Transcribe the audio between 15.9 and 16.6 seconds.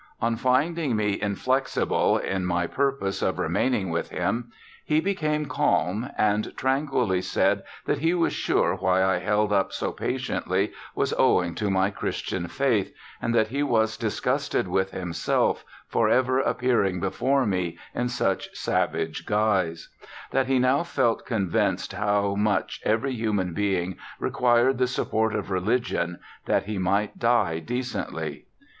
ever